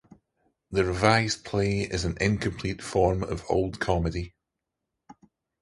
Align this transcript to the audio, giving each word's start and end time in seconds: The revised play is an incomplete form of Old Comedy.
The 0.71 0.83
revised 0.83 1.45
play 1.45 1.81
is 1.81 2.05
an 2.05 2.17
incomplete 2.19 2.81
form 2.81 3.21
of 3.21 3.45
Old 3.51 3.79
Comedy. 3.79 4.33